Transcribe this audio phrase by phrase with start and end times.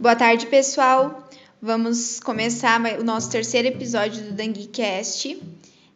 [0.00, 1.28] Boa tarde, pessoal.
[1.60, 5.42] Vamos começar o nosso terceiro episódio do DanguiCast.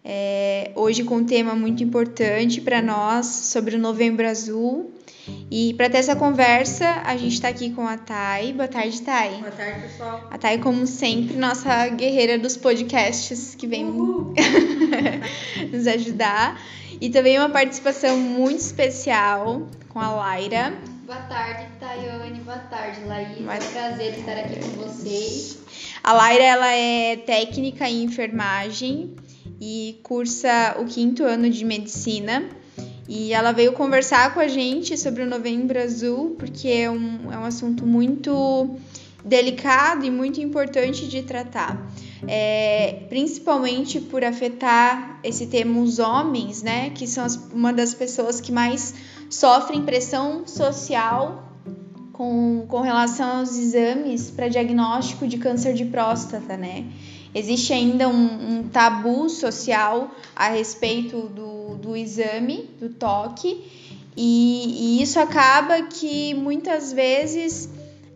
[0.04, 4.90] É, hoje com um tema muito importante para nós sobre o Novembro Azul.
[5.48, 8.52] E para ter essa conversa, a gente está aqui com a Thay.
[8.54, 9.36] Boa tarde, Thay.
[9.36, 10.26] Boa tarde, pessoal.
[10.32, 13.84] A Thay, como sempre, nossa guerreira dos podcasts que vem
[15.72, 16.60] nos ajudar.
[17.00, 20.74] E também uma participação muito especial com a Laira.
[21.12, 22.40] Boa tarde, Tayane.
[22.40, 23.36] Boa tarde, Laís.
[23.36, 25.58] É um prazer estar aqui com vocês.
[26.02, 29.14] A Laira ela é técnica em enfermagem
[29.60, 32.48] e cursa o quinto ano de medicina.
[33.06, 37.36] E ela veio conversar com a gente sobre o Novembro Azul, porque é um, é
[37.36, 38.74] um assunto muito
[39.22, 41.92] delicado e muito importante de tratar.
[42.26, 48.40] É, principalmente por afetar esse tema os homens, né, que são as, uma das pessoas
[48.40, 48.94] que mais
[49.28, 51.52] sofrem pressão social
[52.12, 56.84] com, com relação aos exames para diagnóstico de câncer de próstata, né?
[57.34, 63.64] Existe ainda um, um tabu social a respeito do, do exame, do toque,
[64.14, 67.70] e, e isso acaba que muitas vezes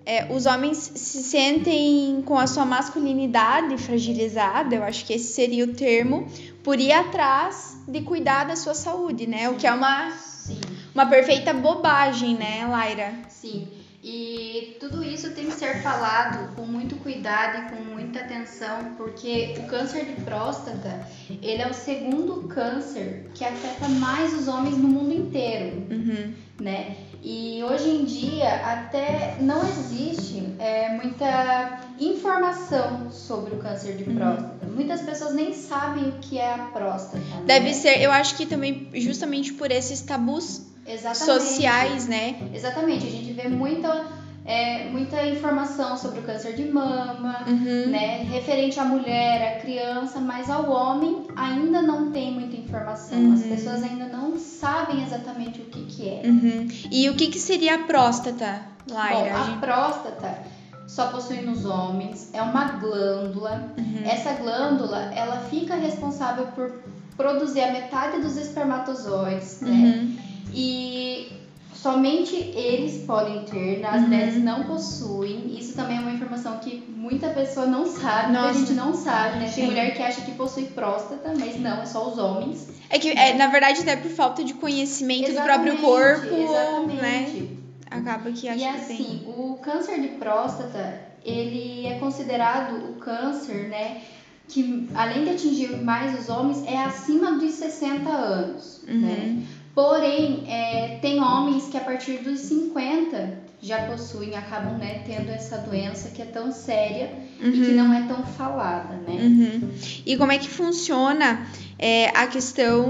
[0.07, 5.65] é, os homens se sentem com a sua masculinidade fragilizada, eu acho que esse seria
[5.65, 6.29] o termo,
[6.63, 9.49] por ir atrás de cuidar da sua saúde, né?
[9.51, 10.61] O que é uma, Sim.
[10.95, 13.15] uma perfeita bobagem, né, Laira?
[13.29, 13.67] Sim.
[14.09, 19.57] E tudo isso tem que ser falado com muito cuidado e com muita atenção, porque
[19.59, 21.05] o câncer de próstata,
[21.43, 26.33] ele é o segundo câncer que afeta mais os homens no mundo inteiro, uhum.
[26.61, 26.95] né?
[27.23, 34.17] E hoje em dia até não existe é, muita informação sobre o câncer de uhum.
[34.17, 34.67] próstata.
[34.67, 34.75] Uhum.
[34.75, 37.19] Muitas pessoas nem sabem o que é a próstata.
[37.19, 37.43] Né?
[37.47, 41.19] Deve ser, eu acho que também justamente por esses tabus Exatamente.
[41.19, 42.37] sociais, né?
[42.55, 43.07] Exatamente.
[43.07, 44.07] A gente vê muita,
[44.45, 47.91] é, muita informação sobre o câncer de mama, uhum.
[47.91, 48.23] né?
[48.23, 53.19] Referente à mulher, à criança, mas ao homem ainda não tem muita informação.
[53.19, 53.35] Uhum.
[53.35, 56.23] As pessoas ainda não sabem exatamente o que, que é.
[56.25, 56.69] Uhum.
[56.91, 59.39] E o que, que seria a próstata, Laira?
[59.39, 60.43] Bom, a próstata
[60.87, 63.75] só possui nos homens, é uma glândula.
[63.77, 64.03] Uhum.
[64.05, 66.73] Essa glândula, ela fica responsável por
[67.17, 69.71] produzir a metade dos espermatozoides, né?
[69.71, 70.17] Uhum.
[70.55, 71.33] E
[71.81, 74.01] somente eles podem ter, as uhum.
[74.03, 75.57] mulheres não possuem.
[75.59, 78.53] Isso também é uma informação que muita pessoa não sabe, Nossa.
[78.53, 79.45] muita gente não sabe, né?
[79.45, 79.67] Tem Sim.
[79.67, 82.69] mulher que acha que possui próstata, mas não, é só os homens.
[82.89, 87.03] É que, é, na verdade, até por falta de conhecimento exatamente, do próprio corpo, exatamente.
[87.03, 87.49] né?
[87.91, 89.29] Acaba que acha e que assim, tem.
[89.29, 94.03] o câncer de próstata, ele é considerado o câncer, né?
[94.49, 99.01] Que além de atingir mais os homens, é acima dos 60 anos, uhum.
[99.01, 99.43] né?
[99.77, 105.59] Porém, é, tem homens que a partir dos 50 já possuem, acabam né, tendo essa
[105.59, 107.51] doença que é tão séria uhum.
[107.51, 107.77] e que uhum.
[107.77, 109.21] não é tão falada, né?
[109.21, 109.71] Uhum.
[110.07, 111.47] E como é que funciona
[111.79, 112.87] é, a questão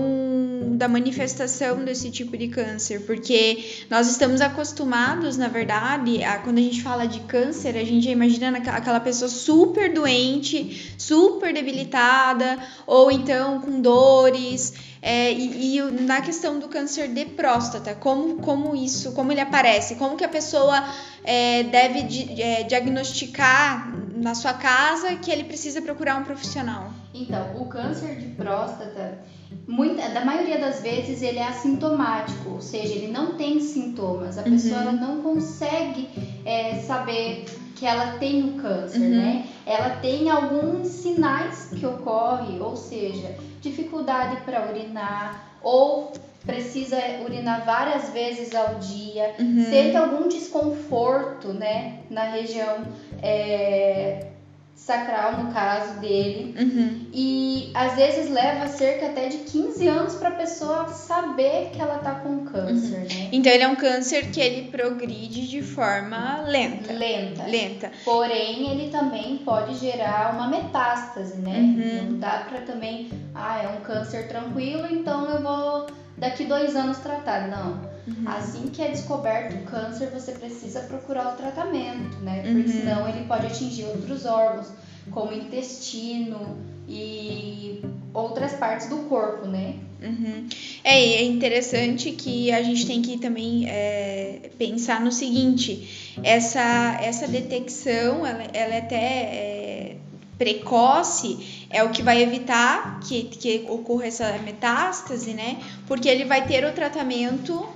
[0.77, 3.01] da manifestação desse tipo de câncer?
[3.07, 8.09] Porque nós estamos acostumados, na verdade, a, quando a gente fala de câncer, a gente
[8.09, 14.75] imagina aquela pessoa super doente, super debilitada, ou então com dores.
[15.01, 19.95] É, e, e, na questão do câncer de próstata, como, como isso, como ele aparece,
[19.95, 20.83] como que a pessoa
[21.23, 26.91] é, deve di, é, diagnosticar na sua casa que ele precisa procurar um profissional?
[27.15, 29.19] Então, o câncer de próstata,
[29.66, 34.38] muita, da maioria das vezes, ele é assintomático, ou seja, ele não tem sintomas.
[34.38, 34.50] A uhum.
[34.50, 36.09] pessoa não consegue
[36.44, 37.44] é, saber
[37.75, 39.16] que ela tem o câncer, uhum.
[39.16, 39.47] né?
[39.66, 46.12] Ela tem alguns sinais que ocorrem, ou seja, dificuldade para urinar ou
[46.47, 49.65] precisa urinar várias vezes ao dia, uhum.
[49.69, 52.87] sente algum desconforto, né, na região
[53.21, 54.28] é,
[54.77, 56.55] sacral, no caso dele.
[56.57, 57.07] Uhum.
[57.13, 61.99] E às vezes leva cerca até de 15 anos para a pessoa saber que ela
[61.99, 63.03] tá com câncer, uhum.
[63.03, 63.28] né?
[63.33, 66.93] Então ele é um câncer que ele progride de forma lenta.
[66.93, 67.47] Lenta.
[67.47, 67.91] Lenta.
[68.05, 71.57] Porém, ele também pode gerar uma metástase, né?
[71.57, 72.11] Uhum.
[72.11, 75.87] Não dá para também, ah, é um câncer tranquilo, então eu vou
[76.19, 77.49] daqui dois anos tratar.
[77.49, 78.25] Não Uhum.
[78.27, 82.43] Assim que é descoberto o câncer, você precisa procurar o tratamento, né?
[82.43, 82.69] Porque uhum.
[82.69, 84.69] senão ele pode atingir outros órgãos,
[85.11, 86.57] como intestino
[86.89, 87.83] e
[88.15, 89.75] outras partes do corpo, né?
[90.01, 90.47] Uhum.
[90.85, 97.27] É, é interessante que a gente tem que também é, pensar no seguinte: essa, essa
[97.27, 99.97] detecção, ela, ela é até é,
[100.39, 105.59] precoce, é o que vai evitar que, que ocorra essa metástase, né?
[105.87, 107.67] Porque ele vai ter o tratamento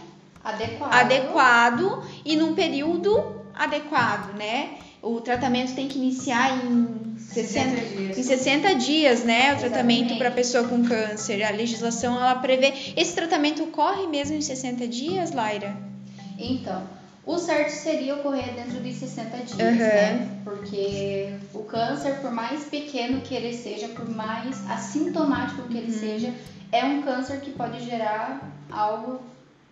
[0.42, 4.70] adequado, adequado e num período adequado, né?
[5.02, 8.18] o tratamento tem que iniciar em 60, 60 dias.
[8.18, 9.54] em 60 dias, né?
[9.54, 11.42] O tratamento para pessoa com câncer.
[11.42, 12.72] A legislação ela prevê.
[12.96, 15.74] Esse tratamento ocorre mesmo em 60 dias, Laira?
[16.38, 16.82] Então,
[17.24, 19.76] o certo seria ocorrer dentro de 60 dias, Aham.
[19.78, 20.28] né?
[20.44, 25.80] Porque o câncer, por mais pequeno que ele seja, por mais assintomático que Uhum.
[25.80, 26.34] ele seja,
[26.72, 29.20] é um câncer que pode gerar algo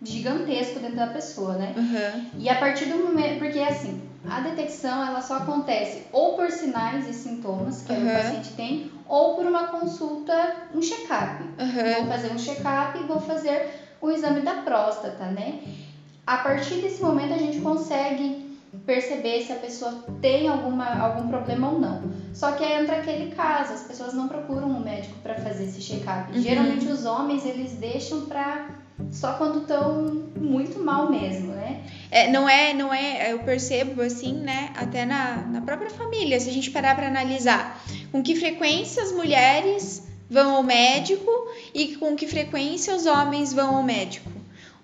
[0.01, 1.73] gigantesco dentro da pessoa, né?
[1.77, 2.21] Aham.
[2.37, 7.07] E a partir do momento, porque assim, a detecção ela só acontece ou por sinais
[7.07, 8.09] e sintomas que Aham.
[8.09, 11.43] o paciente tem, ou por uma consulta, um check-up.
[11.59, 11.99] Aham.
[12.01, 13.67] Vou fazer um check-up e vou fazer
[14.01, 15.59] o exame da próstata, né?
[16.25, 18.47] A partir desse momento a gente consegue
[18.85, 22.01] perceber se a pessoa tem alguma, algum problema ou não.
[22.33, 25.81] Só que aí entra aquele caso, as pessoas não procuram um médico para fazer esse
[25.81, 26.31] check-up.
[26.31, 26.39] Uhum.
[26.39, 28.67] Geralmente os homens eles deixam pra
[29.11, 31.81] só quando estão muito mal mesmo, né?
[32.11, 36.49] É, não é, não é, eu percebo assim, né, até na, na própria família, se
[36.49, 41.31] a gente parar para analisar, com que frequência as mulheres vão ao médico
[41.73, 44.29] e com que frequência os homens vão ao médico.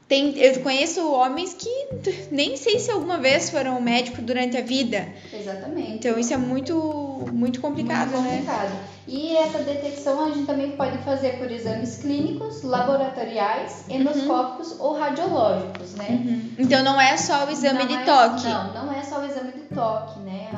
[0.08, 1.88] Tem, eu conheço homens que
[2.32, 5.08] nem sei se alguma vez foram ao médico durante a vida.
[5.34, 5.94] Exatamente.
[5.94, 8.30] Então isso é muito muito complicado, Muito né?
[8.38, 8.72] complicado.
[9.08, 15.94] E essa detecção a gente também pode fazer por exames clínicos, laboratoriais, endoscópicos ou radiológicos,
[15.96, 16.08] né?
[16.10, 16.50] Uhum.
[16.58, 18.48] Então não é só o exame Não de é- toque.
[18.48, 20.50] Não, não é só o exame de toque, né?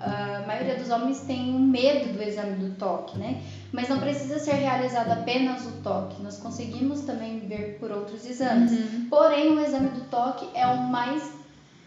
[0.00, 3.40] A, a maioria dos homens tem um medo do exame do toque, né?
[3.72, 6.22] Mas não precisa ser realizado apenas o toque.
[6.22, 8.70] Nós conseguimos também ver por outros exames.
[8.72, 9.06] Uhum.
[9.10, 11.22] Porém, o exame do toque é o mais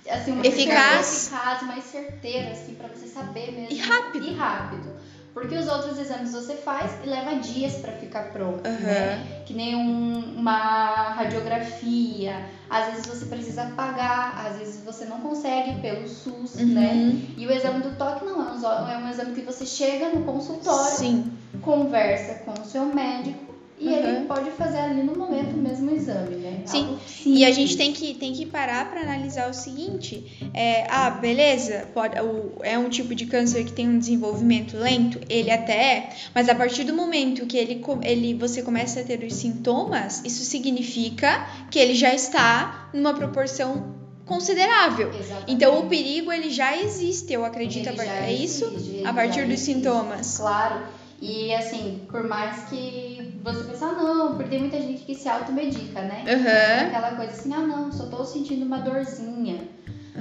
[0.10, 1.28] assim, uma Eficaz.
[1.28, 3.72] eficaz, mais certeiro, assim, para você saber mesmo.
[3.76, 4.26] E rápido.
[4.28, 5.08] E rápido.
[5.34, 8.76] Porque os outros exames você faz e leva dias para ficar pronto, Aham.
[8.82, 9.44] né?
[9.46, 12.44] Que nem um- uma radiografia.
[12.70, 16.66] Às vezes você precisa pagar, às vezes você não consegue pelo SUS, Uhum.
[16.74, 17.16] né?
[17.38, 20.24] E o exame do toque não, é um, é um exame que você chega no
[20.26, 21.32] consultório, Sim.
[21.62, 23.47] conversa com o seu médico
[23.80, 23.94] e Uhum.
[23.94, 26.62] ele pode fazer ali no momento mesmo o exame, né?
[26.66, 26.98] Sim.
[27.26, 31.88] E a gente tem que, tem que parar para analisar o seguinte: é, ah, beleza,
[31.94, 36.10] pode, o, é um tipo de câncer que tem um desenvolvimento lento, ele até é,
[36.34, 40.44] mas a partir do momento que ele, ele, você começa a ter os sintomas, isso
[40.44, 43.96] significa que ele já está numa proporção
[44.26, 45.10] considerável.
[45.10, 45.52] Exatamente.
[45.54, 47.88] Então o perigo ele já existe, eu acredito.
[47.88, 48.66] Ele a é isso?
[48.66, 49.74] existe, ele A partir dos existe.
[49.74, 50.38] sintomas.
[50.38, 50.84] Claro.
[51.20, 53.17] E assim, por mais que
[53.54, 56.24] você pense, ah não, porque tem muita gente que se automedica, né?
[56.28, 56.88] Aham.
[56.88, 59.58] Aquela coisa assim, ah não, só tô sentindo uma dorzinha.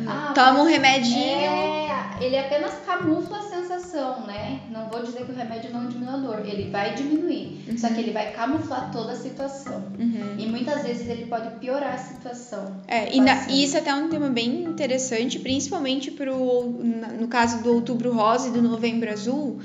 [0.06, 1.16] Ah, Toma um remedinho.
[1.16, 1.88] É,
[2.20, 4.60] ele apenas camufla a sensação, né?
[4.70, 7.64] Não vou dizer que o remédio não diminui a dor, ele vai diminuir.
[7.78, 9.84] Só que ele vai camuflar toda a situação.
[9.98, 10.34] Uhum.
[10.38, 12.76] E muitas vezes ele pode piorar a situação.
[12.86, 16.34] É, e, na- e isso até é um tema bem interessante, principalmente pro,
[17.18, 19.60] no caso do Outubro Rosa e do Novembro Azul,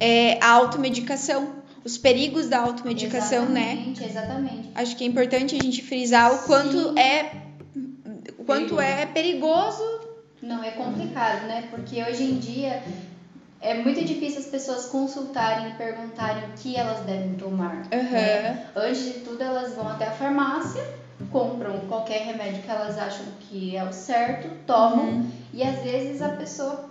[0.00, 3.72] é a automedicação, os perigos da automedicação, né?
[3.72, 4.70] exatamente, Exatamente.
[4.74, 6.98] Acho que é importante a gente frisar o quanto Sim.
[6.98, 7.30] é
[8.38, 9.82] o quanto é perigoso.
[10.42, 11.68] Não, é complicado, né?
[11.70, 12.82] Porque hoje em dia
[13.60, 17.86] é muito difícil as pessoas consultarem e perguntarem o que elas devem tomar.
[17.90, 18.66] né?
[18.74, 18.86] Aham.
[18.86, 20.82] Antes de tudo, elas vão até a farmácia,
[21.32, 25.30] compram qualquer remédio que elas acham que é o certo, tomam Uhum.
[25.54, 26.90] e às vezes a pessoa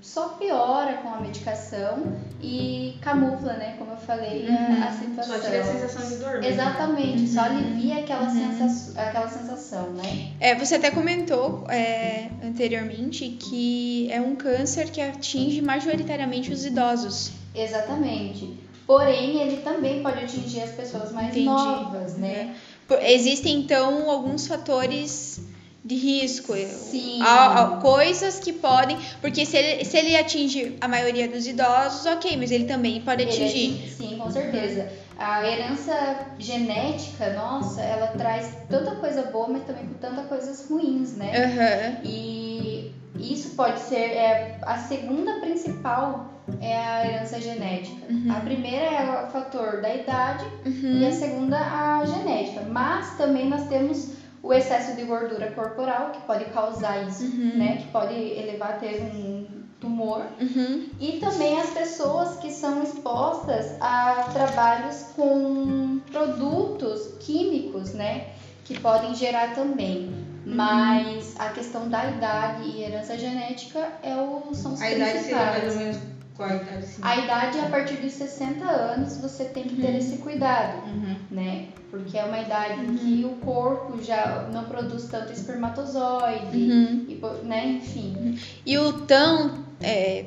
[0.00, 3.74] só piora com a medicação e camufla, né?
[3.78, 4.82] Como eu falei, Uhum.
[4.82, 5.34] a, a situação.
[5.36, 6.30] Só tira a sensação de dor.
[6.40, 6.44] mesmo.
[6.46, 7.46] Exatamente, só Uhum.
[7.46, 8.30] alivia aquela, Uhum.
[8.52, 10.32] sensação, aquela sensação, né?
[10.40, 17.30] É, você até comentou é, anteriormente que é um câncer que atinge majoritariamente os idosos.
[17.54, 18.58] Exatamente.
[18.86, 21.46] Porém, ele também pode atingir as pessoas mais Entendi.
[21.46, 22.54] novas, né?
[22.86, 25.40] Por- Existem então alguns fatores
[25.84, 27.20] de risco, Sim.
[27.22, 32.06] Há- há coisas que podem, porque se ele, se ele atinge a maioria dos idosos,
[32.06, 33.74] ok, mas ele também pode Ele atingir.
[33.74, 34.88] atinge- Sim, com certeza.
[35.18, 35.94] A herança
[36.38, 41.30] genética, nossa, ela traz tanta coisa boa, mas também com tantas coisas ruins, né?
[41.44, 42.00] Aham.
[42.04, 48.06] E isso pode ser é, a segunda principal é a herança genética.
[48.10, 48.32] Uhum.
[48.34, 51.00] A primeira é o fator da idade Uhum.
[51.00, 52.62] e a segunda a genética.
[52.68, 54.08] Mas também nós temos
[54.44, 57.52] o excesso de gordura corporal que pode causar isso, Uhum.
[57.56, 57.76] né?
[57.78, 59.46] Que pode elevar a ter um
[59.80, 60.22] tumor.
[60.40, 60.88] Uhum.
[61.00, 68.28] E também as pessoas que são expostas a trabalhos com produtos químicos, né?
[68.64, 70.08] Que podem gerar também.
[70.46, 70.54] Uhum.
[70.54, 75.36] Mas a questão da idade e herança genética é o, são os A idade seria
[75.38, 75.62] principais.
[75.62, 75.96] mais ou menos
[76.38, 76.86] A idade?
[76.86, 77.00] Sim.
[77.02, 79.96] A idade a partir dos 60 anos você tem que ter Uhum.
[79.98, 81.16] esse cuidado, Uhum.
[81.30, 81.66] né?
[81.90, 82.96] Porque é uma idade em Uhum.
[82.96, 87.06] que o corpo já não produz tanto espermatozoide, Uhum.
[87.08, 87.66] e, né?
[87.66, 88.38] Enfim.
[88.66, 90.24] E o tão é,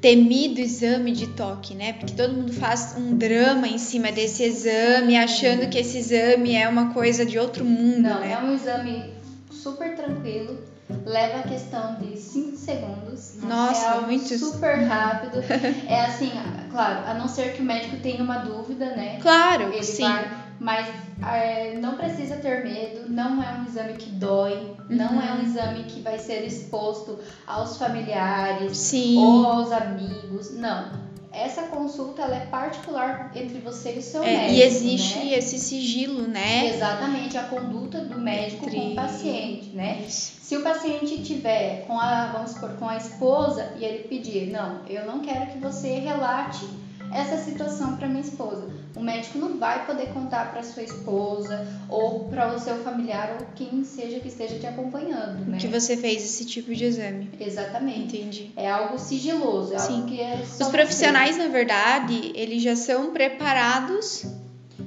[0.00, 1.92] temido exame de toque, né?
[1.94, 6.68] Porque todo mundo faz um drama em cima desse exame, achando que esse exame é
[6.68, 8.32] uma coisa de outro mundo, Não, né?
[8.32, 9.10] é um exame
[9.50, 10.58] super tranquilo,
[11.06, 13.32] leva a questão de 5 segundos.
[13.42, 15.38] Nossa, é algo muito- super rápido.
[15.88, 16.30] é assim,
[16.70, 19.18] claro, a não ser que o médico tenha uma dúvida, né?
[19.20, 20.02] Claro, Ele sim.
[20.02, 20.88] vai, mas
[21.26, 25.22] é, não precisa ter medo, não é um exame que dói, não Uhum.
[25.22, 29.16] é um exame que vai ser exposto aos familiares Sim.
[29.18, 31.09] ou aos amigos, não.
[31.32, 34.52] Essa consulta ela é particular entre você e o seu É, médico.
[34.54, 35.38] e existe né?
[35.38, 36.66] esse sigilo, né?
[36.66, 40.04] Exatamente, a conduta do médico com Entre- o paciente, né?
[40.08, 44.80] Se o paciente tiver com a, vamos supor, com a esposa e ele pedir, não,
[44.88, 46.66] eu não quero que você relate
[47.12, 48.68] essa situação para minha esposa.
[48.96, 53.46] O médico não vai poder contar para sua esposa ou para o seu familiar ou
[53.54, 55.58] quem seja que esteja te acompanhando, né?
[55.58, 57.30] Que você fez esse tipo de exame.
[57.40, 58.16] Exatamente.
[58.16, 58.50] Entendi.
[58.56, 59.94] É algo sigiloso, é Sim.
[59.96, 64.24] algo que é só Os profissionais, na verdade, eles já são preparados.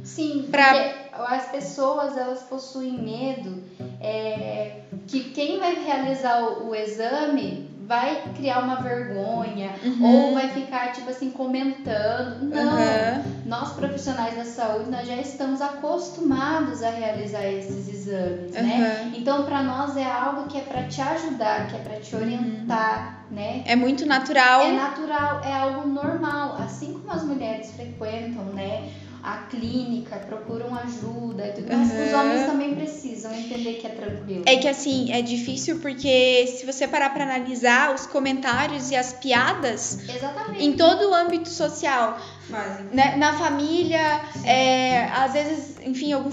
[0.04, 3.64] Sim, Pra- porque as pessoas elas possuem medo
[4.02, 10.04] é, que quem vai realizar o, o exame vai criar uma vergonha Uhum.
[10.04, 12.44] ou vai ficar tipo assim comentando.
[12.50, 13.24] Não, Aham.
[13.46, 19.00] nós profissionais da saúde nós já estamos acostumados a realizar esses exames, né?
[19.04, 19.12] Aham.
[19.16, 23.26] Então para nós é algo que é para te ajudar, que é para te orientar,
[23.30, 23.62] né?
[23.66, 24.62] É muito natural.
[24.62, 26.56] É natural, é algo normal.
[26.58, 28.90] Assim como as mulheres frequentam, né?
[29.24, 32.20] A clínica, procuram ajuda e tudo mais, os Aham.
[32.26, 34.44] homens também precisam entender que é tranquilo.
[34.46, 39.14] É que assim, é difícil porque se você parar pra analisar os comentários e as
[39.14, 40.66] piadas Exatamente.
[40.66, 42.88] em todo o âmbito social, Fazem.
[42.92, 46.30] né, na família, é, às vezes, enfim, algum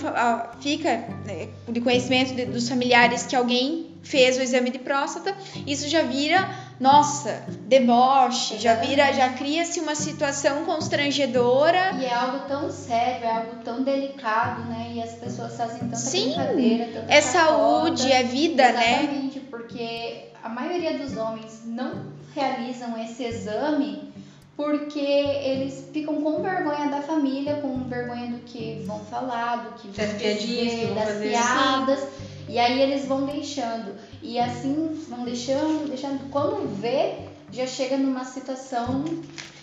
[0.61, 0.91] fica
[1.25, 5.33] né, de conhecimento de- dos familiares que alguém fez o exame de próstata,
[5.65, 6.49] isso já vira,
[6.81, 11.93] nossa, deboche, já vira, já cria-se uma situação constrangedora.
[12.01, 14.93] E é algo tão sério, é algo tão delicado, né?
[14.95, 19.03] E as pessoas fazem tanta Sim, brincadeira, tanta É saúde, é vida, né?
[19.03, 24.11] Exatamente, porque a maioria dos homens não realizam esse exame
[24.57, 29.89] porque eles ficam com vergonha da família, com vergonha do que vão falar, do que
[29.89, 31.29] vão Das dizer, vão das fazer.
[31.31, 32.01] piadas.
[32.49, 33.95] E aí eles vão deixando.
[34.23, 36.31] E assim vão deixando, deixando.
[36.31, 37.15] Quando vê,
[37.53, 39.05] já chega numa situação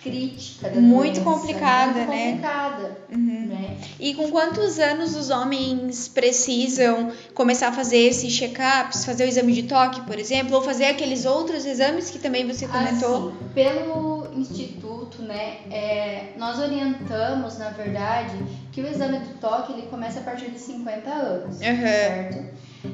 [0.03, 0.69] crítica.
[0.71, 2.27] Muito doença, complicada, muito né?
[2.31, 3.45] complicada, Uhum.
[3.47, 3.77] né?
[3.99, 9.53] E com quantos anos os homens precisam começar a fazer esses check-ups, fazer o exame
[9.53, 13.29] de toque, por exemplo, ou fazer aqueles outros exames que também você comentou?
[13.29, 18.37] Assim, pelo instituto, né, é, nós orientamos, na verdade,
[18.71, 21.75] que o exame do toque ele começa a partir de 50 anos, Aham.
[21.81, 22.45] certo?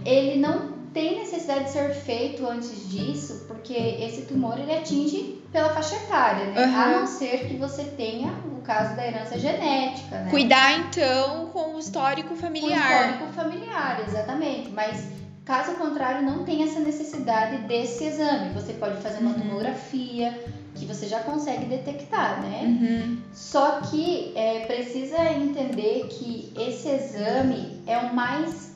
[0.06, 5.70] Ele não tem necessidade de ser feito antes disso, porque esse tumor ele atinge pela
[5.70, 6.64] faixa etária, né?
[6.64, 6.84] Aham.
[6.96, 10.30] A não ser que você tenha o caso da herança genética, né?
[10.30, 13.12] Cuidar então com o histórico Com familiar.
[13.18, 14.70] histórico familiar, exatamente.
[14.70, 15.06] Mas
[15.46, 18.54] caso contrário, não tem essa necessidade desse exame.
[18.54, 19.40] Você pode fazer uma Uhum.
[19.42, 20.44] tomografia,
[20.76, 22.62] que você já consegue detectar, né?
[22.64, 23.18] Uhum.
[23.34, 28.72] Só que é, precisa entender que esse exame é o mais,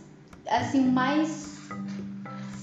[0.48, 1.47] assim, o mais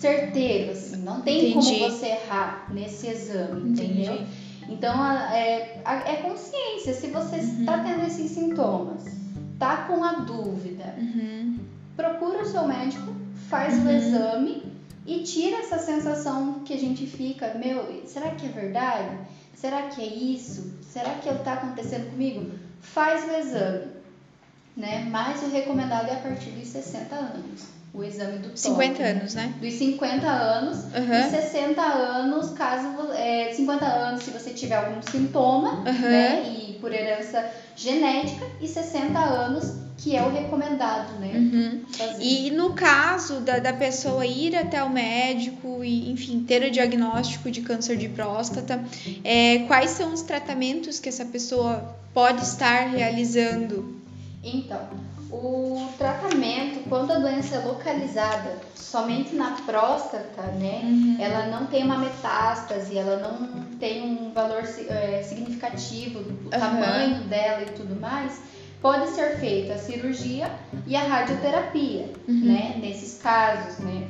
[0.04, 0.96] certeiro, assim.
[1.02, 1.54] Não tem Entendi.
[1.54, 4.02] como você errar nesse exame, Entendi.
[4.02, 4.26] entendeu?
[4.68, 6.92] Então, é, é consciência.
[6.94, 7.60] Se você Uhum.
[7.60, 9.04] está tendo esses sintomas,
[9.58, 11.54] tá com a dúvida, Uhum.
[11.96, 13.10] procura o seu médico,
[13.48, 13.96] faz o Uhum.
[13.96, 14.62] exame
[15.06, 19.16] e tira essa sensação que a gente fica, meu, será que é verdade?
[19.54, 20.70] Será que é isso?
[20.82, 22.50] Será que está acontecendo comigo?
[22.80, 23.86] Faz o exame,
[24.76, 25.06] né?
[25.10, 28.58] Mas o recomendado é a partir dos 60 anos, o exame do toque.
[28.58, 29.54] 50 anos, né?
[29.60, 31.26] Dos 50 anos Aham.
[31.26, 36.08] e 60 anos, caso é, 50 anos se você tiver algum sintoma, Aham.
[36.08, 36.42] né?
[36.42, 41.32] E por herança genética, e 60 anos, que é o recomendado, né?
[41.34, 41.82] Uhum.
[42.20, 47.50] E no caso da, da pessoa ir até o médico e, enfim, ter o diagnóstico
[47.50, 48.84] de câncer de próstata,
[49.22, 53.94] é, quais são os tratamentos que essa pessoa pode estar realizando?
[54.42, 54.80] Então,
[55.34, 60.80] o tratamento, quando a doença é localizada somente na próstata, né?
[60.84, 61.16] Uhum.
[61.20, 67.62] Ela não tem uma metástase, ela não tem um valor eh, significativo do tamanho dela
[67.62, 68.40] e tudo mais,
[68.80, 70.50] pode ser feita a cirurgia
[70.86, 72.40] e a radioterapia, Uhum.
[72.44, 72.76] né?
[72.80, 74.06] Nesses casos, né?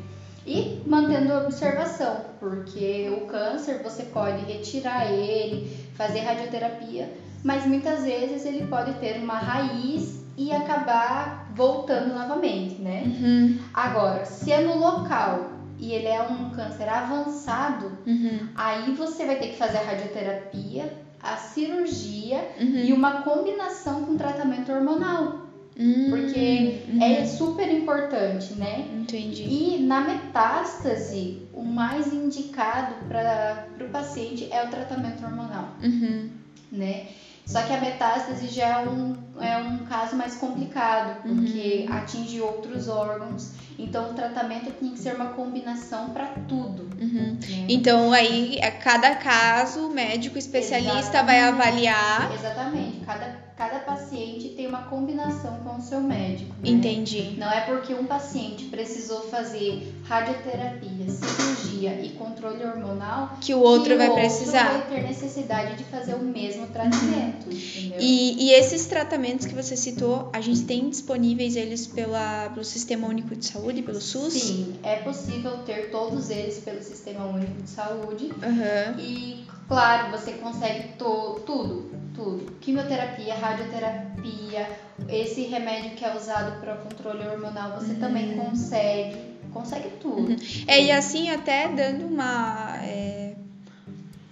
[0.46, 7.10] E mantendo a observação, porque o câncer você pode retirar ele, fazer radioterapia,
[7.42, 13.02] mas muitas vezes ele pode ter uma raiz e acabar voltando novamente, né?
[13.04, 13.58] Uhum.
[13.72, 18.48] Agora, se é no local e ele é um câncer avançado, Uhum.
[18.54, 22.78] aí você vai ter que fazer a radioterapia, a cirurgia Uhum.
[22.84, 25.40] e uma combinação com tratamento hormonal,
[25.78, 26.06] Uhum.
[26.10, 27.02] porque Uhum.
[27.02, 28.86] é super importante, né?
[28.92, 29.44] Entendi.
[29.44, 36.28] E na metástase, o mais indicado para o paciente é o tratamento hormonal, Uhum.
[36.70, 37.06] né?
[37.46, 42.88] Só que a metástase já é um, é um caso mais complicado, porque atinge outros
[42.88, 43.52] órgãos.
[43.78, 46.88] Então, o tratamento tem que ser uma combinação para tudo.
[47.00, 47.34] Uhum.
[47.34, 47.66] né?
[47.68, 51.88] Então aí, a cada caso, o médico especialista vai Exatamente.
[51.88, 52.32] avaliar.
[52.34, 53.00] Exatamente.
[53.04, 56.52] Cada, cada paciente tem uma combinação com o seu médico.
[56.62, 56.70] né?
[56.70, 57.34] Entendi.
[57.38, 63.90] Não é porque um paciente precisou fazer radioterapia, cirurgia e controle hormonal Que o outro
[63.90, 64.64] que vai o precisar.
[64.70, 67.98] vai ter necessidade de fazer o mesmo tratamento, entendeu?
[68.00, 73.06] E, e esses tratamentos que você citou, a gente tem disponíveis eles pela, pelo Sistema
[73.06, 74.32] Único de Saúde, pelo SUS?
[74.32, 78.32] Sim, é possível ter todos eles pelo Sistema Único de Saúde.
[78.42, 78.98] Aham.
[78.98, 82.56] E, claro, você consegue to- tudo, tudo.
[82.60, 84.68] Quimioterapia, radioterapia,
[85.08, 89.34] esse remédio que é usado para controle hormonal, você também consegue.
[89.52, 90.34] Consegue tudo.
[90.66, 92.76] É, e assim, até dando uma.
[92.82, 93.34] é,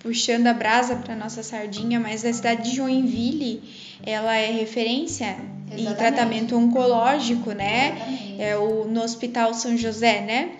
[0.03, 3.63] puxando a brasa para nossa sardinha, mas a cidade de Joinville,
[4.05, 5.37] ela é referência
[5.71, 5.97] em Exatamente.
[5.97, 7.95] tratamento oncológico, né?
[7.95, 8.43] Exatamente.
[8.43, 10.53] É o, no Hospital São José, né?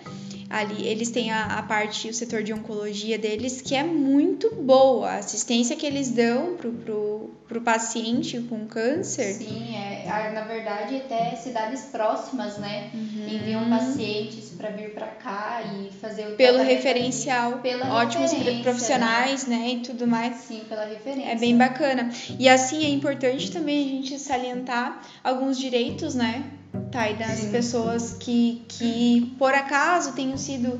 [0.53, 5.09] Ali eles têm a, a parte, o setor de oncologia deles, que é muito boa.
[5.09, 9.33] A assistência que eles dão pro, pro, pro paciente com câncer.
[9.33, 12.91] Sim, é, na verdade, até cidades próximas, né?
[12.93, 13.27] Uhum.
[13.29, 17.57] Enviam pacientes para vir para cá e fazer o Pelo referencial.
[17.57, 19.69] Pela ótimos referência, profissionais, né?
[19.69, 20.33] E tudo mais.
[20.33, 20.39] Né?
[20.47, 21.31] Sim, pela referência.
[21.31, 22.11] É bem bacana.
[22.37, 26.43] E assim é importante também a gente salientar alguns direitos, né?
[26.91, 27.51] Tá, e das Sim.
[27.51, 30.79] pessoas que, que por acaso tenham sido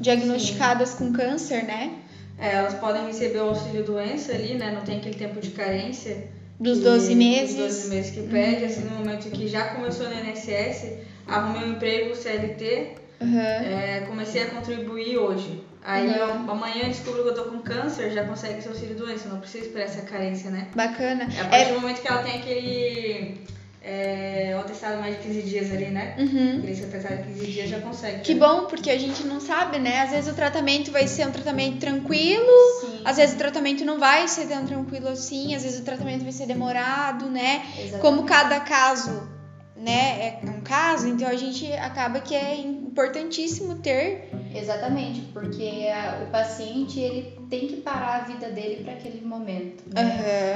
[0.00, 1.92] diagnosticadas com câncer, né?
[2.38, 4.72] É, elas podem receber o auxílio doença ali, né?
[4.72, 6.28] Não tem aquele tempo de carência.
[6.58, 7.54] Dos que- 12 meses.
[7.56, 11.72] Dos 12 meses que pede, assim, no momento que já começou no INSS, arrumei um
[11.72, 12.88] emprego CLT,
[13.20, 13.38] Aham.
[13.38, 15.62] é, comecei a contribuir hoje.
[15.82, 16.14] Aí Uhum.
[16.14, 19.66] eu- amanhã descubro que eu tô com câncer, já consegue esse auxílio doença, não precisa
[19.66, 20.68] esperar essa carência, né?
[20.74, 21.28] Bacana.
[21.36, 23.40] É a partir do momento que ela tem aquele
[23.84, 26.14] é, o atestado mais de 15 dias ali, né?
[26.18, 26.58] Uhum.
[26.58, 28.20] Aquele atestado de 15 dias já consegue.
[28.22, 28.40] Que né?
[28.40, 30.00] bom, porque a gente não sabe, né?
[30.00, 32.46] Às vezes o tratamento vai ser um tratamento tranquilo,
[32.80, 36.22] Sim, às vezes o tratamento não vai ser tão tranquilo assim, às vezes o tratamento
[36.22, 37.62] vai ser demorado, né?
[37.78, 38.00] exatamente.
[38.00, 39.28] Como cada caso,
[39.76, 44.30] né, é um caso, então a gente acaba que é importantíssimo ter.
[44.54, 49.82] Exatamente, porque a- o paciente ele tem que parar a vida dele para aquele momento.
[49.92, 50.00] né?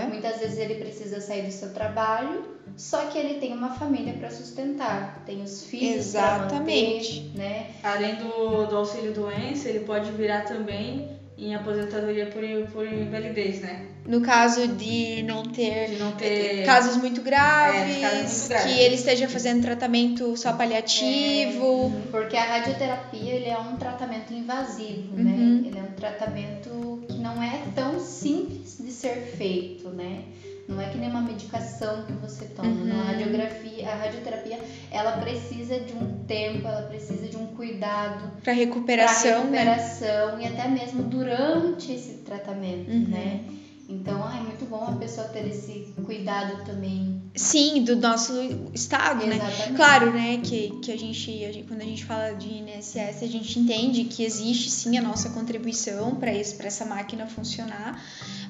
[0.05, 0.09] Aham.
[0.11, 4.31] Muitas vezes ele precisa sair do seu trabalho, só que ele tem uma família para
[4.31, 7.21] sustentar, tem os filhos pra Exatamente.
[7.25, 7.67] manter, né?
[7.83, 13.87] Além do, do auxílio doença, ele pode virar também em aposentadoria por, por invalidez, né?
[14.07, 16.65] No caso de não ter De não ter.
[16.65, 18.73] casos muito graves, É, casos muito graves.
[18.73, 21.93] que ele esteja fazendo tratamento só paliativo.
[22.11, 25.23] Porque a radioterapia ele é um tratamento invasivo, Uhum.
[25.25, 25.63] né?
[25.69, 30.23] Ele é um tratamento que não é tão simples de ser feito, né?
[30.69, 32.69] Não é que nem uma medicação que você toma.
[32.69, 33.01] Uhum.
[33.01, 34.59] A radiografia, a radioterapia,
[34.91, 39.61] ela precisa de um tempo, ela precisa de um cuidado Para recuperação, né?
[39.63, 43.07] recuperação e até mesmo durante esse tratamento, Uhum.
[43.09, 43.41] né?
[43.89, 47.18] Então, ah, é muito bom a pessoa ter esse cuidado também.
[47.39, 48.33] Sim, do nosso
[48.75, 49.37] estado, né?
[49.37, 49.77] Exatamente.
[49.77, 53.27] Claro, né, que, que a, gente, a gente, quando a gente fala de INSS, a
[53.29, 58.03] gente entende que existe sim a nossa contribuição para isso, para essa máquina funcionar,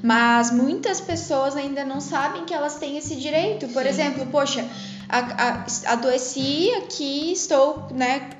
[0.03, 3.69] mas muitas pessoas ainda não sabem que elas têm esse direito.
[3.69, 3.89] Por Sim.
[3.91, 4.67] exemplo, poxa,
[5.07, 8.31] a, a, adoeci aqui, estou, né,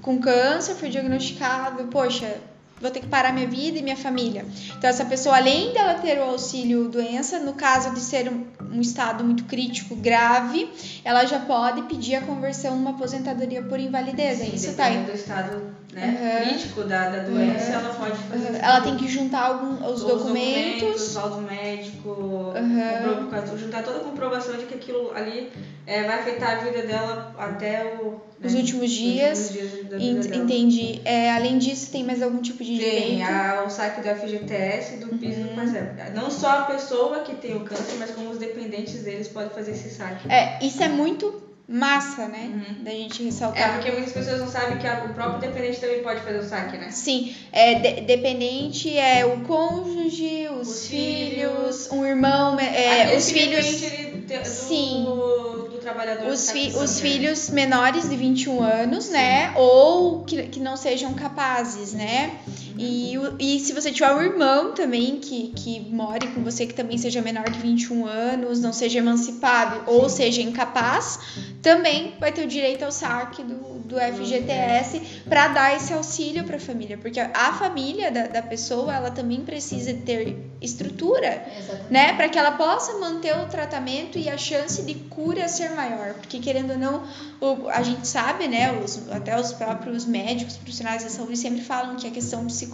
[0.00, 2.40] com câncer, fui diagnosticado, poxa,
[2.80, 4.44] vou ter que parar minha vida e minha família.
[4.76, 8.80] Então, essa pessoa, além dela ter o auxílio doença, no caso de ser um, um
[8.80, 10.70] estado muito crítico, grave,
[11.04, 14.38] ela já pode pedir a conversão numa aposentadoria por invalidez.
[14.38, 14.98] Sim, Isso tá aí.
[14.98, 16.50] dependendo do estado né, Uhum.
[16.52, 18.58] crítico da, da doença, ela pode fazer.
[18.62, 21.14] Ela tem que juntar algum, os, documentos.
[21.14, 23.24] laudo médico, Uhum.
[23.30, 25.50] compro- juntar toda a comprovação de que aquilo ali
[25.86, 29.38] é, vai afetar a vida dela até o, Os né, últimos os dias.
[29.50, 30.44] últimos dias vida Ent- dela.
[30.44, 31.00] Entendi.
[31.04, 35.08] É, além disso, tem mais algum tipo de Tem a, o saque do FGTS do
[35.18, 35.42] PIS Uhum.
[35.44, 36.10] do PASEP.
[36.14, 39.72] Não só a pessoa que tem o câncer, mas como os dependentes deles podem fazer
[39.72, 40.30] esse saque.
[40.30, 42.50] É, isso é muito massa, né?
[42.50, 42.82] Uhum.
[42.84, 43.74] Da gente É, ressaltar.
[43.74, 46.90] porque muitas pessoas não sabem que o próprio dependente também pode fazer o saque, né?
[46.90, 51.88] Sim, é, de- dependente é o cônjuge, os, Os filhos, filhos.
[51.92, 53.80] um irmão, é, Aquele os filhos.
[53.80, 55.04] do, Sim.
[55.04, 56.28] do trabalhador.
[56.30, 57.02] Os, fi- os né?
[57.02, 59.52] filhos menores de 21 anos, né?
[59.56, 62.32] Ou que, que não sejam capazes, né?
[62.78, 66.74] E, o- e se você tiver um irmão também que, que more com você, que
[66.74, 71.18] também seja menor de 21 anos, não seja emancipado ou seja incapaz,
[71.60, 76.56] também vai ter o direito ao saque do, do FGTS para dar esse auxílio para
[76.56, 76.96] a família.
[76.98, 81.92] Porque a família da, da pessoa, ela também precisa ter estrutura Exatamente.
[81.92, 86.14] né, para que ela possa manter o tratamento e a chance de cura ser maior,
[86.14, 87.02] porque querendo ou não,
[87.40, 91.96] o- a gente sabe, né, os- até os próprios médicos, profissionais da saúde sempre falam
[91.96, 92.67] que a questão psicológica,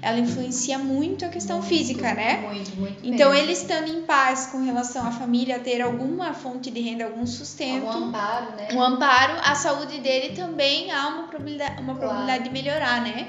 [0.00, 2.36] ela influencia muito a questão física, né?
[2.38, 2.98] Muito, muito.
[3.02, 3.44] Então, mesmo.
[3.44, 7.86] ele estando em paz com relação à família ter alguma fonte de renda, algum sustento,
[7.86, 8.68] Algum amparo, né?
[8.72, 11.98] um amparo, a saúde dele também há uma probabilidade, uma Claro.
[11.98, 13.28] probabilidade de melhorar, né?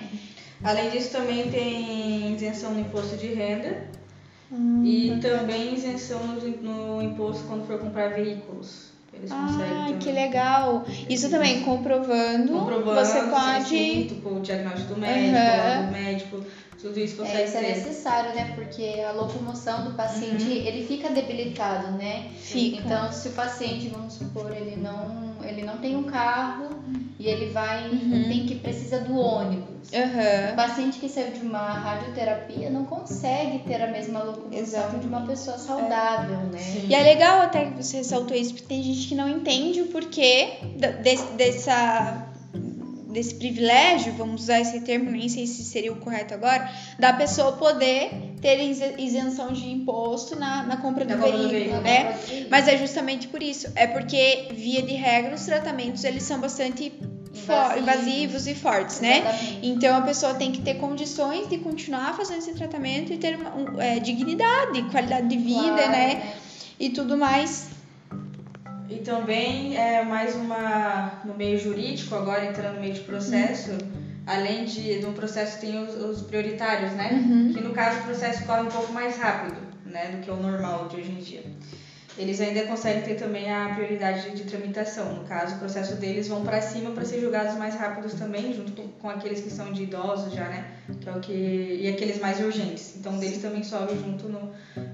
[0.63, 3.91] Além disso, também tem isenção no imposto de renda
[4.51, 6.41] Hum, e também isenção no,
[6.97, 8.92] no imposto quando for comprar veículos.
[9.13, 10.85] Eles conseguem Ah, que legal.
[11.09, 13.67] Isso também, comprovando, Comprovando, você pode...
[13.67, 15.87] sim, tipo, o diagnóstico do médico, Aham.
[15.87, 16.45] o médico,
[16.81, 18.51] tudo isso É, consegue isso é necessário, né?
[18.55, 22.31] Porque a locomoção do paciente, ele fica debilitado, né?
[22.35, 22.77] Fica.
[22.77, 26.69] Então, se o paciente, vamos supor, ele não, ele não tem um carro
[27.23, 28.25] e ele vai, Uhum.
[28.27, 29.89] tem que precisa do ônibus.
[29.93, 30.55] O Aham.
[30.57, 35.57] paciente que saiu de uma radioterapia não consegue ter a mesma locomoção de uma pessoa
[35.57, 36.57] saudável, né?
[36.59, 36.87] Sim.
[36.89, 39.85] E é legal até que você ressaltou isso, porque tem gente que não entende o
[39.87, 40.55] porquê
[41.01, 42.27] desse, dessa,
[43.09, 47.53] desse privilégio, vamos usar esse termo, nem sei se seria o correto agora, da pessoa
[47.53, 48.09] poder
[48.41, 51.81] ter ise- isenção de imposto na, na compra do Na compra do veículo, veículo.
[51.81, 52.47] né?
[52.49, 53.67] Mas é justamente por isso.
[53.75, 56.91] É porque, via de regra, os tratamentos eles são bastante
[57.43, 57.81] Invasivos.
[57.81, 59.19] invasivos e fortes, né?
[59.19, 59.67] Exatamente.
[59.67, 63.55] Então a pessoa tem que ter condições de continuar fazendo esse tratamento e ter uma,
[63.55, 66.33] um, é, dignidade, qualidade de vida, Claro, né?
[66.79, 67.69] E tudo mais.
[68.89, 73.71] E também é mais uma no meio jurídico, agora entrando no meio de processo,
[74.27, 77.11] além de, de um processo tem os, os prioritários, né?
[77.11, 77.53] Uhum.
[77.53, 80.87] Que no caso o processo corre um pouco mais rápido, né, do que o normal
[80.89, 81.43] de hoje em dia.
[82.17, 85.15] Eles ainda conseguem ter também a prioridade de, de tramitação.
[85.15, 88.71] No caso, o processo deles vão para cima para ser julgados mais rápidos também, junto
[88.71, 90.65] com, com aqueles que são de idosos já, né?
[91.01, 92.95] Que é o que e aqueles mais urgentes.
[92.97, 94.51] Então, deles também sobe junto no,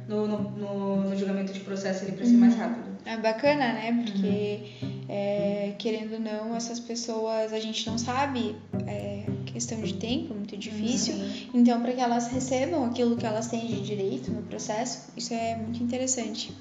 [0.08, 2.88] no, no, no, julgamento de processo para ser mais rápido.
[3.06, 4.04] É bacana, né?
[4.06, 4.60] Porque,
[5.10, 8.56] é, querendo ou não, essas pessoas, a gente não sabe,
[8.88, 11.14] é questão de tempo, muito difícil.
[11.16, 11.50] Sim.
[11.54, 15.58] Então, para que elas recebam aquilo que elas têm de direito no processo, isso é
[15.58, 16.54] muito interessante.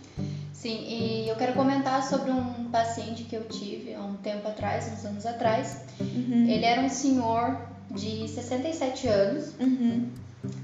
[0.60, 4.90] Sim, e eu quero comentar sobre um paciente que eu tive há um tempo atrás,
[4.92, 5.80] uns anos atrás.
[6.00, 6.46] Uhum.
[6.48, 7.56] Ele era um senhor
[7.92, 10.08] de 67 anos Uhum.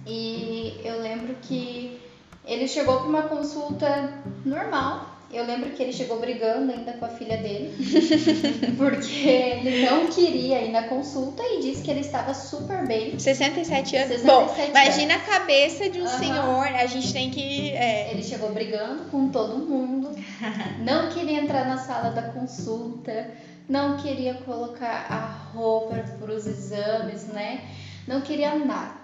[0.04, 1.96] e eu lembro que
[2.44, 4.12] ele chegou para uma consulta
[4.44, 5.13] normal.
[5.34, 7.72] Eu lembro que ele chegou brigando ainda com a filha dele,
[8.78, 13.18] porque ele não queria ir na consulta e disse que ele estava super bem.
[13.18, 14.08] 67 anos.
[14.20, 14.68] 67 Bom, anos.
[14.68, 16.18] imagina a cabeça de um Aham.
[16.18, 16.66] senhor.
[16.66, 17.70] A gente tem que.
[17.72, 20.10] é, Ele chegou brigando com todo mundo,
[20.80, 23.30] não queria entrar na sala da consulta,
[23.68, 25.20] não queria colocar a
[25.52, 27.60] roupa para os exames, né?
[28.06, 29.03] Não queria nada.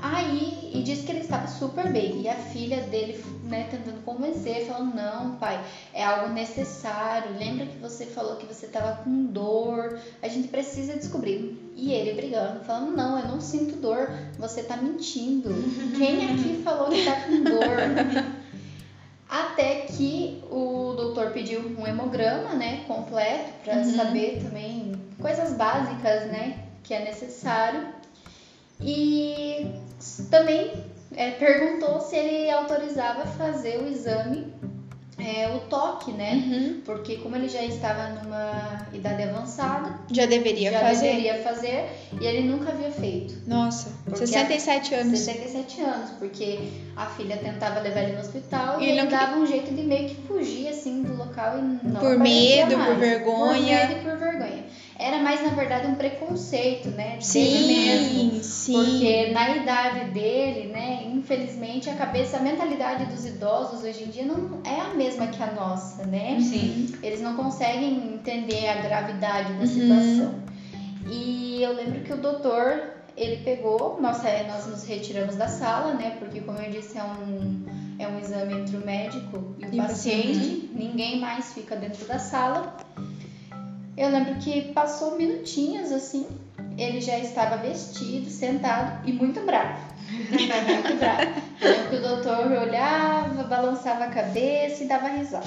[0.00, 2.22] Aí, e disse que ele estava super bem.
[2.22, 5.60] E a filha dele, né, tentando convencer, falando: Não, pai,
[5.92, 7.36] é algo necessário.
[7.38, 9.98] Lembra que você falou que você estava com dor?
[10.22, 11.56] A gente precisa descobrir.
[11.76, 14.10] E ele brigando, falando: Não, eu não sinto dor.
[14.38, 15.50] Você tá mentindo.
[15.96, 18.32] Quem aqui falou que tá com dor?
[19.28, 23.96] Até que o doutor pediu um hemograma, né, completo, para Uhum.
[23.96, 27.86] saber também coisas básicas, né, que é necessário.
[28.84, 29.66] E
[30.30, 30.72] também
[31.16, 34.46] é, perguntou se ele autorizava fazer o exame,
[35.18, 36.32] é, o toque, né?
[36.32, 41.06] uhum, Porque como ele já estava numa idade avançada, já deveria já fazer.
[41.06, 41.84] deveria fazer
[42.20, 43.34] e ele nunca havia feito.
[43.46, 45.18] Nossa, Porque 67 anos.
[45.20, 46.58] 67 anos, porque
[46.96, 50.08] a filha tentava levar ele no hospital E e, ele dava um jeito de meio
[50.08, 52.98] que fugir assim do local e não Por medo, por mais.
[52.98, 53.78] vergonha.
[53.78, 54.21] Por medo e por vergonha.
[55.02, 57.18] Era mais, na verdade, um preconceito, né?
[57.32, 58.06] Dele mesmo.
[58.32, 58.72] Sim, sim.
[58.72, 64.24] Porque na idade dele, né, infelizmente a cabeça, a mentalidade dos idosos hoje em dia
[64.24, 66.38] não é a mesma que a nossa, né?
[66.40, 66.86] Sim.
[67.02, 69.66] Eles não conseguem entender a gravidade da Uhum.
[69.66, 70.34] situação.
[71.10, 72.82] E eu lembro que o doutor,
[73.16, 76.16] ele pegou, nós, nós nos retiramos da sala, né?
[76.18, 79.76] Porque como eu disse, é um, É um exame entre o médico e o E
[79.76, 80.68] paciente.
[80.74, 82.76] Ninguém mais fica dentro da sala.
[83.96, 86.26] Eu lembro que passou minutinhos assim,
[86.78, 89.78] ele já estava vestido, sentado e muito bravo.
[90.12, 91.22] muito bravo.
[91.60, 95.46] Eu que o doutor olhava, balançava a cabeça e dava risada.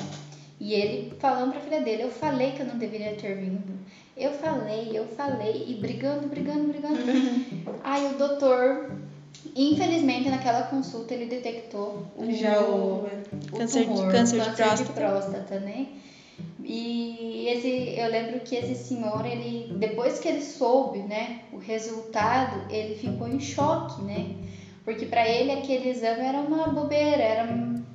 [0.59, 3.73] E ele falando pra filha dele, eu falei que eu não deveria ter vindo.
[4.15, 6.99] Eu falei, eu falei, e brigando, brigando, brigando.
[7.83, 8.91] Aí o doutor,
[9.55, 13.05] infelizmente naquela consulta ele detectou o, Já o.
[13.51, 14.93] o Câncer de- tumor, câncer de próstata.
[14.93, 15.87] próstata, né?
[16.67, 22.65] E esse, eu lembro que esse senhor, ele, depois que ele soube, né, o resultado,
[22.69, 24.35] ele ficou em choque, né?
[24.83, 27.47] Porque pra ele aquele exame era uma bobeira, era,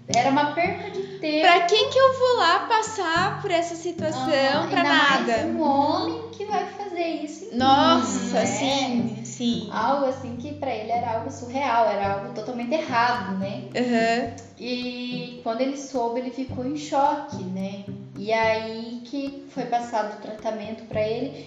[0.08, 1.40] era uma perda de tempo.
[1.40, 5.46] Pra quem que eu vou lá passar por essa situação Ah, pra ainda mais nada?
[5.48, 7.46] um homem que vai fazer isso.
[7.52, 8.46] Nossa, né?
[8.46, 9.68] sim, sim.
[9.70, 13.64] Algo assim que pra ele era algo surreal, era algo totalmente errado, né?
[13.76, 14.34] Aham.
[14.58, 17.84] E quando ele soube, ele ficou em choque, né?
[18.22, 21.46] E aí que foi passado o tratamento para ele.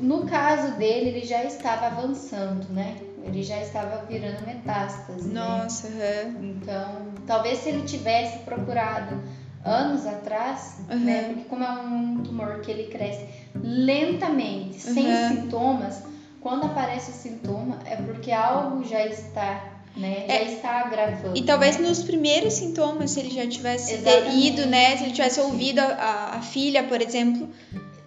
[0.00, 2.96] No caso dele, ele já estava avançando, né?
[3.22, 5.28] Ele já estava virando metástase.
[5.28, 5.34] né?
[5.38, 6.34] Nossa, aham.
[6.42, 9.22] Então, talvez se ele tivesse procurado
[9.64, 10.98] anos atrás, Uhum.
[10.98, 11.22] né?
[11.28, 13.24] Porque como é um tumor que ele cresce
[13.62, 15.28] lentamente, sem Uhum.
[15.28, 16.02] sintomas,
[16.40, 20.24] quando aparece o sintoma é porque algo já está, né?
[20.28, 21.36] Já está agravando.
[21.36, 21.88] E talvez né?
[21.88, 23.94] nos primeiros sintomas, se ele já tivesse
[24.34, 24.96] ido, né?
[24.96, 27.48] Se ele tivesse ouvido a, a- a filha, por exemplo.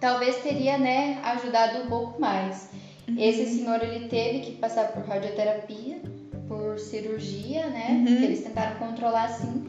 [0.00, 2.68] talvez teria, né, ajudado um pouco mais.
[3.08, 3.16] Uhum.
[3.18, 5.98] Esse senhor ele teve que passar por radioterapia,
[6.48, 7.86] por cirurgia, né?
[7.90, 8.04] Uhum.
[8.04, 9.64] Que eles tentaram controlar sim,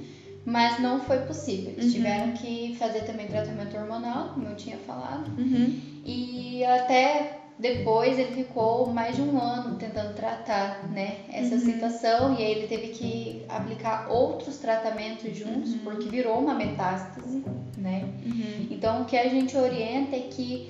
[0.45, 1.71] mas não foi possível.
[1.71, 1.91] Eles Uhum.
[1.91, 5.79] tiveram que fazer também tratamento hormonal, como eu tinha falado, Uhum.
[6.05, 11.61] e até depois ele ficou mais de um ano tentando tratar, né, essa Uhum.
[11.61, 15.79] situação e aí ele teve que aplicar outros tratamentos juntos Uhum.
[15.83, 17.43] porque virou uma metástase,
[17.77, 18.03] né?
[18.25, 18.67] Uhum.
[18.69, 20.69] Então, o que a gente orienta é que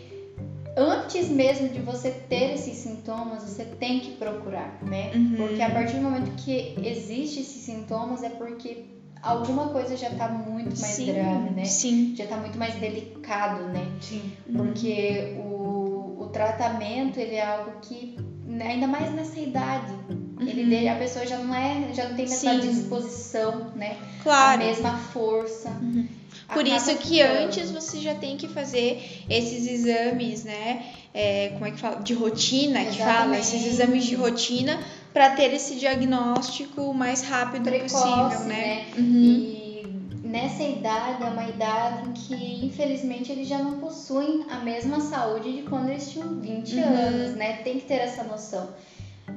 [0.77, 5.11] antes mesmo de você ter esses sintomas, você tem que procurar, né?
[5.15, 5.35] Uhum.
[5.37, 8.85] Porque a partir do momento que existe esses sintomas é porque
[9.21, 11.65] alguma coisa já tá muito mais sim, grave, né?
[11.65, 12.13] Sim.
[12.15, 13.89] Já tá muito mais delicado, né?
[14.01, 14.31] Sim.
[14.55, 15.84] Porque o, o
[16.35, 19.93] tratamento, ele é algo que, né, ainda mais nessa idade,
[20.41, 20.69] ele Uhum.
[20.69, 22.59] de- a pessoa já não é, já não tem a mesma Sim.
[22.59, 23.95] disposição, né?
[24.21, 24.61] Claro.
[24.61, 25.69] A mesma força.
[25.69, 26.05] Uhum.
[26.53, 27.39] Por isso que ficando.
[27.45, 30.83] antes você já tem que fazer esses exames, né?
[31.13, 32.01] É, como é que fala?
[32.01, 33.39] De rotina, que fala, Exatamente.
[33.39, 34.77] esses exames de rotina
[35.13, 38.55] para ter esse diagnóstico o mais rápido Precoce, possível, né?
[38.55, 38.85] né?
[38.97, 39.23] Uhum.
[39.23, 39.64] E
[40.35, 45.49] nessa idade é uma idade em que, infelizmente, eles já não possuem a mesma saúde
[45.55, 46.83] de quando eles tinham 20 Uhum.
[46.83, 47.53] anos, né?
[47.63, 48.69] Tem que ter essa noção.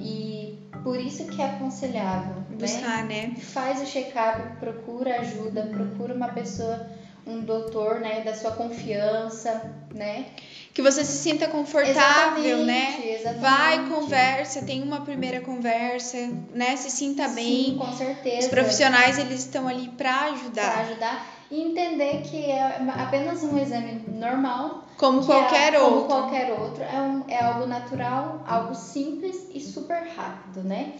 [0.00, 2.56] E por isso que é aconselhável, né?
[2.58, 3.32] Buscar, né?
[3.38, 6.86] Faz o check-up, procura ajuda, procura uma pessoa,
[7.28, 10.26] um doutor, né, da sua confiança, né?
[10.72, 12.90] Que você se sinta confortável, né?
[12.90, 13.40] Exatamente, Exatamente.
[13.40, 16.16] Vai, conversa, tem uma primeira conversa,
[16.54, 16.76] né?
[16.76, 17.66] Se sinta bem.
[17.66, 18.46] Sim, com certeza.
[18.46, 24.04] Os profissionais, eles estão ali para ajudar, ajudar e entender que é apenas um exame
[24.08, 25.94] normal como que qualquer é, outro.
[25.94, 26.82] Como qualquer outro.
[26.82, 30.94] É, um, é algo natural, algo simples e super rápido, né?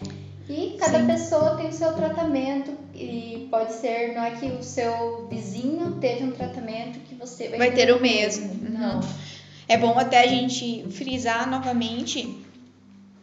[0.49, 1.05] E cada Sim.
[1.05, 6.23] pessoa tem o seu tratamento e pode ser, não é que o seu vizinho teve
[6.23, 8.59] um tratamento que você vai, Vai ter o mesmo.
[8.67, 8.95] Não.
[8.95, 9.07] Uhum.
[9.67, 12.43] É bom até a gente frisar novamente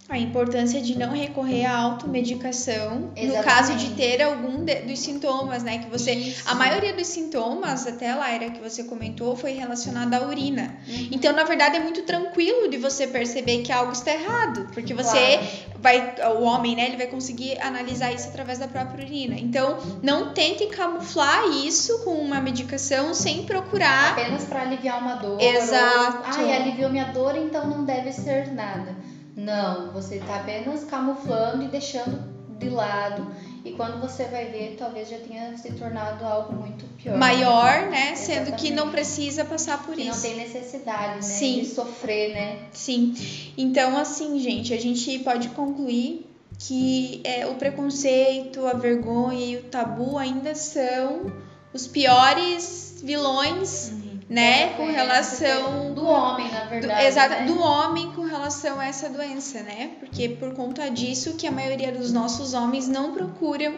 [0.08, 3.44] a importância de não recorrer à automedicação no Exatamente.
[3.44, 5.78] caso de ter algum de- dos sintomas, né?
[5.78, 6.12] Que você.
[6.12, 6.48] Isso.
[6.48, 10.76] A maioria dos sintomas, até Laira, que você comentou, foi relacionada à urina.
[10.86, 11.08] Uhum.
[11.10, 15.38] Então, na verdade, é muito tranquilo de você perceber que algo está errado, porque você
[15.38, 15.46] Claro.
[15.80, 19.34] vai, o homem, né, ele vai conseguir analisar isso através da própria urina.
[19.36, 24.12] Então, não tente camuflar isso com uma medicação sem procurar.
[24.12, 25.40] Apenas para aliviar uma dor.
[25.40, 26.40] Exato.
[26.40, 28.94] Ou, Ai, aliviou minha dor, então não deve ser nada.
[29.36, 33.26] Não, você tá apenas camuflando e deixando de lado.
[33.64, 37.18] E quando você vai ver, talvez já tenha se tornado algo muito pior.
[37.18, 38.14] Maior, né?
[38.14, 38.72] Sendo que Exatamente.
[38.72, 40.22] não precisa passar por Que não isso.
[40.22, 41.22] tem necessidade, né?
[41.22, 41.60] Sim.
[41.60, 42.58] De sofrer, né?
[42.72, 43.14] Sim.
[43.58, 46.26] Então, assim, gente, a gente pode concluir
[46.58, 51.30] que é, o preconceito, a vergonha e o tabu ainda são
[51.74, 53.92] os piores vilões,
[54.28, 54.74] né?
[54.76, 57.04] Com relação Do homem, na do, verdade.
[57.06, 57.44] exato, né?
[57.46, 59.90] do homem com relação a essa doença, né?
[60.00, 63.74] Porque por conta disso que a maioria dos nossos homens não procuram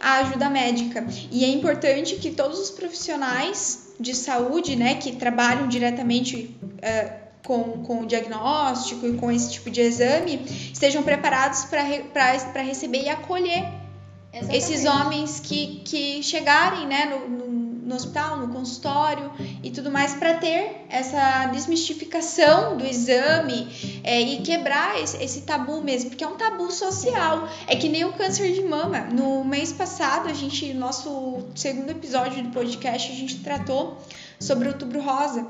[0.00, 1.06] a ajuda médica.
[1.30, 7.12] E é importante que todos os profissionais de saúde, né, que trabalham diretamente eh,
[7.46, 10.40] com, com o diagnóstico e com esse tipo de exame,
[10.72, 13.64] estejam preparados para re, pra- pra receber e acolher
[14.32, 14.56] Exatamente.
[14.56, 17.46] esses homens que, que chegarem né, no, no,
[17.82, 19.30] no hospital, no consultório
[19.62, 25.82] e tudo mais, para ter essa desmistificação do exame é, e quebrar esse, esse, tabu
[25.82, 27.48] mesmo, porque é um tabu social.
[27.66, 29.00] É que nem o câncer de mama.
[29.00, 33.98] No mês passado, a gente, nosso segundo episódio do podcast, a gente tratou
[34.38, 35.46] sobre o outubro rosa.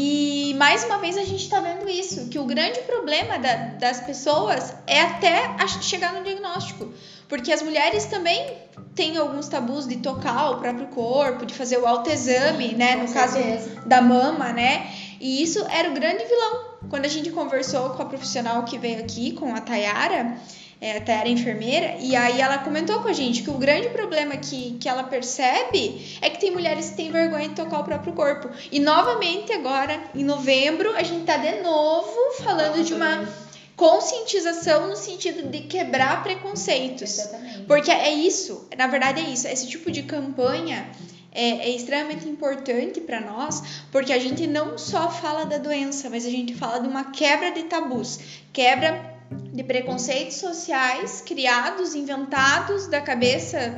[0.00, 4.00] E mais uma vez a gente está vendo isso, que o grande problema da, das
[4.00, 6.92] pessoas é até chegar no diagnóstico.
[7.28, 8.58] Porque as mulheres também
[8.94, 12.94] têm alguns tabus de tocar o próprio corpo, de fazer o autoexame, Sim, né?
[12.94, 13.70] No certeza.
[13.70, 14.88] caso da mama, né?
[15.20, 16.78] E isso era o grande vilão.
[16.88, 20.36] Quando a gente conversou com a profissional que veio aqui, com a Tayara,
[20.80, 24.36] é, a Tayara enfermeira, e aí ela comentou com a gente que o grande problema
[24.36, 28.12] que, que ela percebe é que tem mulheres que têm vergonha de tocar o próprio
[28.12, 28.48] corpo.
[28.70, 33.28] E novamente agora, em novembro, a gente tá de novo falando de uma
[33.74, 37.18] conscientização no sentido de quebrar preconceitos.
[37.18, 37.62] Exatamente.
[37.62, 40.88] Porque é isso, na verdade é isso, esse tipo de campanha
[41.32, 43.62] é, é extremamente importante para nós,
[43.92, 47.52] porque a gente não só fala da doença, mas a gente fala de uma quebra
[47.52, 48.18] de tabus,
[48.52, 49.07] quebra
[49.58, 53.74] de preconceitos sociais criados, inventados da cabeça,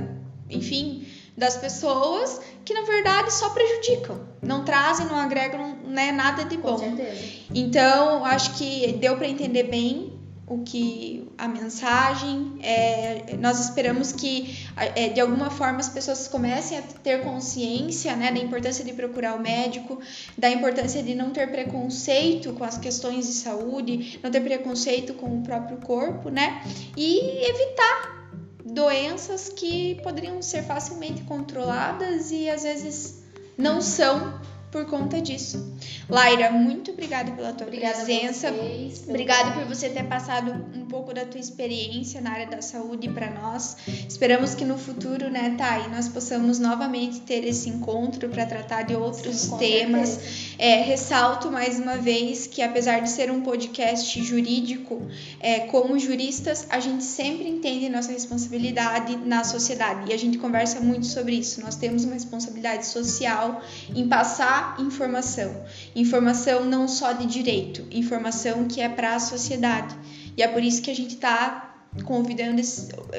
[0.51, 6.59] enfim, das pessoas que na verdade só prejudicam, não trazem, não agregam né, nada de
[6.59, 6.77] bom.
[6.77, 7.25] Com certeza.
[7.55, 10.20] Então, acho que deu para entender bem
[10.51, 16.77] o que a mensagem é, nós esperamos que é, de alguma forma as pessoas comecem
[16.77, 20.01] a ter consciência né, da importância de procurar o médico
[20.37, 25.39] da importância de não ter preconceito com as questões de saúde não ter preconceito com
[25.39, 26.65] o próprio corpo né
[26.97, 28.27] e evitar
[28.65, 33.23] doenças que poderiam ser facilmente controladas e às vezes
[33.57, 34.35] não são
[34.71, 35.73] por conta disso.
[36.09, 38.53] Laira, muito obrigada pela tua obrigada presença.
[38.53, 43.09] Vocês, obrigada por você ter passado um pouco da tua experiência na área da saúde
[43.09, 43.77] para nós.
[44.09, 48.95] Esperamos que no futuro, né, Thay, nós possamos novamente ter esse encontro para tratar de
[48.95, 50.21] outros Sim, temas.
[50.59, 55.03] É, ressalto mais uma vez que apesar de ser um podcast jurídico,
[55.41, 60.81] é, como juristas, a gente sempre entende nossa responsabilidade na sociedade e a gente conversa
[60.81, 61.61] muito sobre isso.
[61.61, 63.63] Nós temos uma responsabilidade social
[63.95, 65.65] em passar informação.
[65.95, 69.95] Informação não só de direito, informação que é para a sociedade.
[70.37, 71.67] E é por isso que a gente está
[72.05, 72.63] convidando,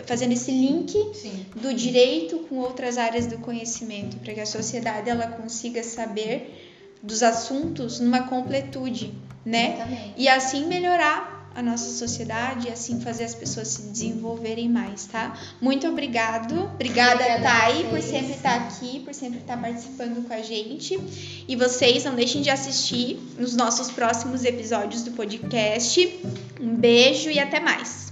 [0.06, 1.46] fazendo esse link Sim.
[1.56, 6.70] do direito com outras áreas do conhecimento, para que a sociedade ela consiga saber
[7.04, 9.14] dos assuntos numa completude,
[9.46, 10.14] né?
[10.16, 15.38] E assim melhorar a nossa sociedade e assim fazer as pessoas se desenvolverem mais, tá?
[15.60, 16.70] Muito obrigado.
[16.74, 21.00] Obrigada, Obrigada Thay, por sempre estar aqui, por sempre estar participando com a gente.
[21.48, 26.20] E vocês não deixem de assistir nos nossos próximos episódios do podcast.
[26.60, 28.11] Um beijo e até mais.